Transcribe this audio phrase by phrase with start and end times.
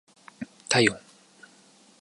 [0.67, 0.99] 体温